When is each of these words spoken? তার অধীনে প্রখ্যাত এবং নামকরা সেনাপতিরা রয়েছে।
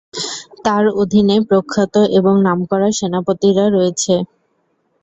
তার 0.65 0.83
অধীনে 1.01 1.37
প্রখ্যাত 1.49 1.95
এবং 2.17 2.33
নামকরা 2.45 2.89
সেনাপতিরা 2.97 3.65
রয়েছে। 3.69 4.13